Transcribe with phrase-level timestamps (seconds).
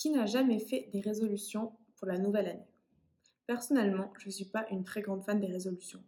[0.00, 2.72] Qui n'a jamais fait des résolutions pour la nouvelle année
[3.46, 6.02] Personnellement, je ne suis pas une très grande fan des résolutions.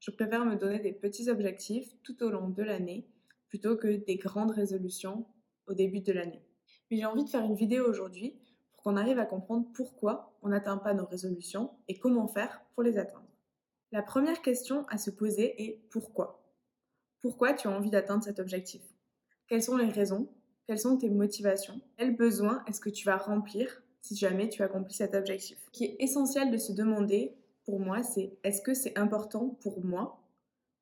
[0.00, 3.06] Je préfère me donner des petits objectifs tout au long de l'année
[3.46, 5.26] plutôt que des grandes résolutions
[5.68, 6.42] au début de l'année.
[6.90, 8.36] Mais j'ai envie de faire une vidéo aujourd'hui
[8.72, 12.82] pour qu'on arrive à comprendre pourquoi on n'atteint pas nos résolutions et comment faire pour
[12.82, 13.30] les atteindre.
[13.92, 16.44] La première question à se poser est pourquoi?
[17.20, 18.82] Pourquoi tu as envie d'atteindre cet objectif?
[19.46, 20.28] Quelles sont les raisons?
[20.66, 21.80] Quelles sont tes motivations?
[21.96, 25.58] Quels besoins est-ce que tu vas remplir si jamais tu accomplis cet objectif?
[25.66, 27.34] Ce qui est essentiel de se demander,
[27.64, 30.22] pour moi, c'est est-ce que c'est important pour moi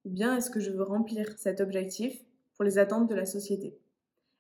[0.05, 3.79] ou bien est-ce que je veux remplir cet objectif pour les attentes de la société?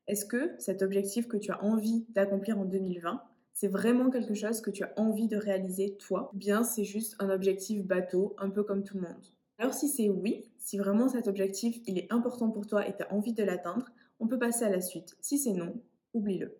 [0.06, 3.22] Est-ce que cet objectif que tu as envie d'accomplir en 2020,
[3.54, 6.30] c'est vraiment quelque chose que tu as envie de réaliser toi?
[6.34, 9.26] Ou bien c'est juste un objectif bateau, un peu comme tout le monde?
[9.58, 13.02] Alors si c'est oui, si vraiment cet objectif il est important pour toi et tu
[13.02, 13.86] as envie de l'atteindre,
[14.20, 15.16] on peut passer à la suite.
[15.20, 15.82] Si c'est non,
[16.12, 16.59] oublie-le.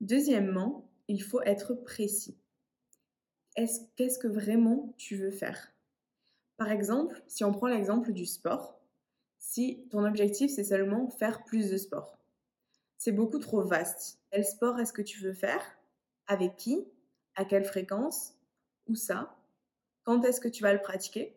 [0.00, 2.38] Deuxièmement, il faut être précis.
[3.54, 5.72] Qu'est-ce que vraiment tu veux faire?
[6.56, 8.80] Par exemple, si on prend l'exemple du sport,
[9.38, 12.18] si ton objectif c'est seulement faire plus de sport,
[12.98, 14.20] c'est beaucoup trop vaste.
[14.30, 15.62] Quel sport est-ce que tu veux faire?
[16.26, 16.86] Avec qui?
[17.34, 18.34] À quelle fréquence?
[18.86, 19.36] Où ça?
[20.04, 21.36] Quand est-ce que tu vas le pratiquer?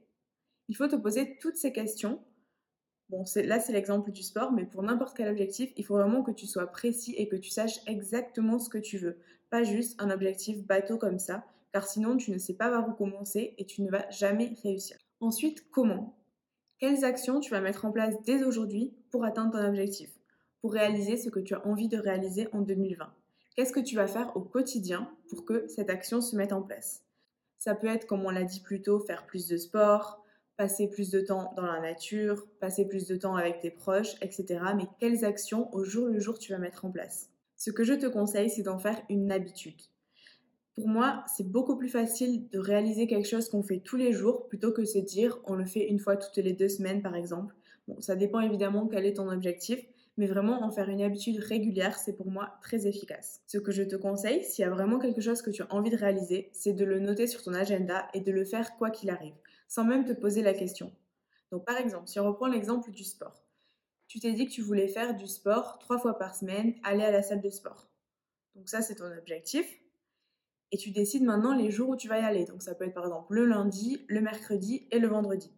[0.67, 2.23] Il faut te poser toutes ces questions
[3.09, 6.31] Bon, là, c'est l'exemple du sport, mais pour n'importe quel objectif, il faut vraiment que
[6.31, 9.17] tu sois précis et que tu saches exactement ce que tu veux.
[9.51, 12.93] Pas juste un objectif bateau comme ça, car sinon, tu ne sais pas par où
[12.93, 14.97] commencer et tu ne vas jamais réussir.
[15.19, 16.17] Ensuite, comment?
[16.79, 20.09] Quelles actions tu vas mettre en place dès aujourd'hui pour atteindre ton objectif?
[20.61, 23.13] Pour réaliser ce que tu as envie de réaliser en 2020
[23.55, 27.03] Qu'est-ce que tu vas faire au quotidien pour que cette action se mette en place?
[27.59, 30.24] Ça peut être, comme on l'a dit plus tôt, faire plus de sport,
[30.57, 34.59] passer plus de temps dans la nature, passer plus de temps avec tes proches, etc.
[34.75, 37.29] Mais quelles actions au jour le jour tu vas mettre en place?
[37.57, 39.81] Ce que je te conseille, c'est d'en faire une habitude.
[40.75, 44.47] Pour moi, c'est beaucoup plus facile de réaliser quelque chose qu'on fait tous les jours
[44.47, 47.55] plutôt que se dire on le fait une fois toutes les deux semaines par exemple.
[47.87, 49.79] Bon, ça dépend évidemment quel est ton objectif,
[50.17, 53.41] mais vraiment en faire une habitude régulière, c'est pour moi très efficace.
[53.47, 55.91] Ce que je te conseille, s'il y a vraiment quelque chose que tu as envie
[55.91, 59.09] de réaliser, c'est de le noter sur ton agenda et de le faire quoi qu'il
[59.09, 59.35] arrive
[59.67, 60.93] sans même te poser la question.
[61.51, 63.43] Donc par exemple, si on reprend l'exemple du sport.
[64.07, 67.11] Tu t'es dit que tu voulais faire du sport trois fois par semaine, aller à
[67.11, 67.89] la salle de sport.
[68.55, 69.79] Donc ça, c'est ton objectif.
[70.71, 72.45] Et tu décides maintenant les jours où tu vas y aller.
[72.45, 75.51] Donc ça peut être par exemple le lundi, le mercredi et le vendredi.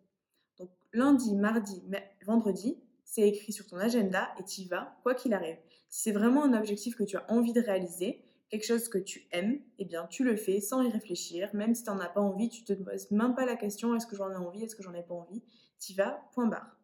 [0.58, 1.82] Donc lundi, mardi,
[2.26, 5.58] vendredi, c'est écrit sur ton agenda et tu y vas, quoi qu'il arrive.
[5.90, 9.28] Si c'est vraiment un objectif que tu as envie de réaliser, quelque chose que tu
[9.32, 12.22] aimes, eh bien tu le fais sans y réfléchir, même si tu n'en as pas
[12.22, 14.84] envie, tu te poses même pas la question est-ce que j'en ai envie, est-ce que
[14.84, 15.44] j'en ai pas envie,
[15.80, 16.78] tu vas, point barre.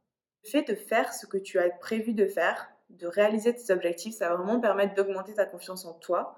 [0.43, 4.15] Le fait de faire ce que tu as prévu de faire, de réaliser tes objectifs,
[4.15, 6.37] ça va vraiment permettre d'augmenter ta confiance en toi.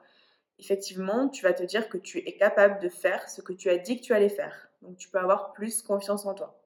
[0.59, 3.77] Effectivement, tu vas te dire que tu es capable de faire ce que tu as
[3.77, 4.69] dit que tu allais faire.
[4.81, 6.61] Donc tu peux avoir plus confiance en toi.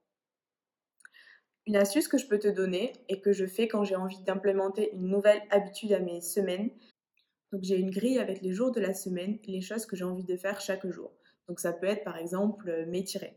[1.66, 4.92] Une astuce que je peux te donner et que je fais quand j'ai envie d'implémenter
[4.94, 6.72] une nouvelle habitude à mes semaines,
[7.52, 10.24] donc j'ai une grille avec les jours de la semaine les choses que j'ai envie
[10.24, 11.12] de faire chaque jour.
[11.48, 13.36] Donc ça peut être par exemple euh, m'étirer.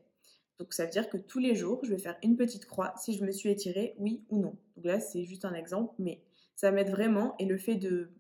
[0.59, 3.15] Donc ça veut dire que tous les jours, je vais faire une petite croix si
[3.15, 4.57] je me suis étirée, oui ou non.
[4.77, 6.23] Donc là, c'est juste un exemple, mais
[6.55, 7.35] ça m'aide vraiment.
[7.39, 8.11] Et le fait de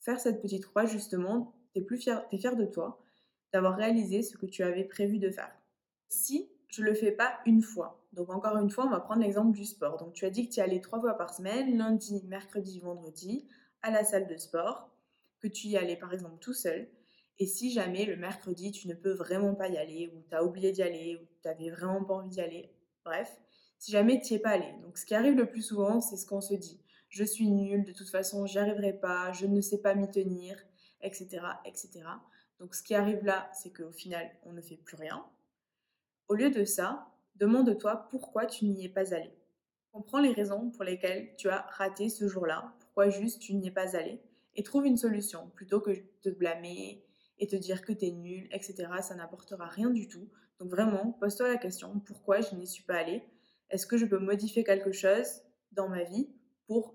[0.00, 3.02] faire cette petite croix, justement, tu es plus fier, fier de toi
[3.52, 5.52] d'avoir réalisé ce que tu avais prévu de faire.
[6.08, 9.52] Si je le fais pas une fois, donc encore une fois, on va prendre l'exemple
[9.52, 9.98] du sport.
[9.98, 13.46] Donc tu as dit que tu y allais trois fois par semaine, lundi, mercredi, vendredi,
[13.82, 14.88] à la salle de sport
[15.42, 16.88] que tu y allais par exemple tout seul.
[17.38, 20.44] Et si jamais le mercredi, tu ne peux vraiment pas y aller, ou tu as
[20.44, 22.72] oublié d'y aller, ou tu n'avais vraiment pas envie d'y aller,
[23.04, 23.40] bref,
[23.78, 24.72] si jamais tu n'y es pas allé.
[24.82, 26.80] Donc ce qui arrive le plus souvent, c'est ce qu'on se dit.
[27.08, 30.56] Je suis nulle, de toute façon, j'y arriverai pas, je ne sais pas m'y tenir,
[31.00, 32.04] etc., etc.
[32.60, 35.26] Donc ce qui arrive là, c'est qu'au final, on ne fait plus rien.
[36.28, 39.34] Au lieu de ça, demande-toi pourquoi tu n'y es pas allé.
[39.90, 43.72] Comprends les raisons pour lesquelles tu as raté ce jour-là, pourquoi juste tu n'y es
[43.72, 44.22] pas allé
[44.56, 47.04] et trouve une solution plutôt que de te blâmer
[47.38, 48.88] et te dire que tu es nul, etc.
[49.00, 50.28] Ça n'apportera rien du tout.
[50.60, 53.22] Donc vraiment, pose-toi la question, pourquoi je n'y suis pas allée?
[53.70, 55.42] Est-ce que je peux modifier quelque chose
[55.72, 56.28] dans ma vie
[56.66, 56.94] pour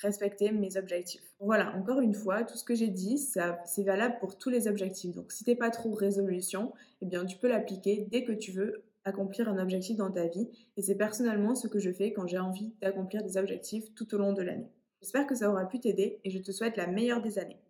[0.00, 1.22] respecter mes objectifs?
[1.38, 5.14] Voilà, encore une fois, tout ce que j'ai dit, c'est valable pour tous les objectifs.
[5.14, 8.82] Donc si t'es pas trop résolution, eh bien tu peux l'appliquer dès que tu veux
[9.04, 10.48] accomplir un objectif dans ta vie.
[10.78, 14.18] Et c'est personnellement ce que je fais quand j'ai envie d'accomplir des objectifs tout au
[14.18, 14.72] long de l'année.
[15.04, 17.60] J'espère que ça aura pu t'aider et je te souhaite la meilleure des années.